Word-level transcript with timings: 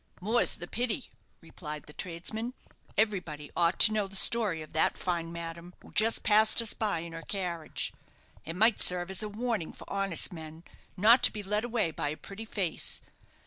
"More's 0.19 0.55
the 0.55 0.65
pity," 0.65 1.11
replied 1.41 1.83
the 1.85 1.93
tradesman. 1.93 2.55
"Everybody 2.97 3.51
ought 3.55 3.77
to 3.81 3.91
know 3.93 4.07
the 4.07 4.15
story 4.15 4.63
of 4.63 4.73
that 4.73 4.97
fine 4.97 5.31
madam, 5.31 5.75
who 5.79 5.91
just 5.91 6.23
passed 6.23 6.59
us 6.59 6.73
by 6.73 7.01
in 7.01 7.13
her 7.13 7.21
carriage. 7.21 7.93
It 8.43 8.55
might 8.55 8.79
serve 8.79 9.11
as 9.11 9.21
a 9.21 9.29
warning 9.29 9.71
for 9.71 9.87
honest 9.93 10.33
men 10.33 10.63
not 10.97 11.21
to 11.21 11.31
be 11.31 11.43
led 11.43 11.63
away 11.63 11.91
by 11.91 12.09
a 12.09 12.17
pretty 12.17 12.45
face. 12.45 12.99